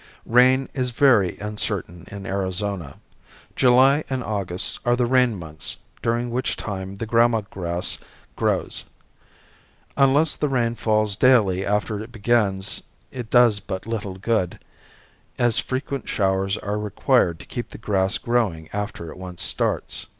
Rain 0.25 0.67
is 0.73 0.89
very 0.89 1.37
uncertain 1.37 2.05
in 2.09 2.25
Arizona. 2.25 2.97
July 3.55 4.03
and 4.09 4.23
August 4.23 4.79
are 4.83 4.95
the 4.95 5.05
rain 5.05 5.37
months 5.37 5.77
during 6.01 6.31
which 6.31 6.57
time 6.57 6.97
the 6.97 7.05
gramma 7.05 7.43
grass 7.51 7.99
grows. 8.35 8.85
Unless 9.95 10.37
the 10.37 10.49
rain 10.49 10.73
falls 10.73 11.15
daily 11.15 11.63
after 11.63 11.99
it 11.99 12.11
begins 12.11 12.81
it 13.11 13.29
does 13.29 13.59
but 13.59 13.85
little 13.85 14.15
good, 14.15 14.57
as 15.37 15.59
frequent 15.59 16.09
showers 16.09 16.57
are 16.57 16.79
required 16.79 17.39
to 17.39 17.45
keep 17.45 17.69
the 17.69 17.77
grass 17.77 18.17
growing 18.17 18.69
after 18.73 19.11
it 19.11 19.17
once 19.17 19.43
starts. 19.43 20.07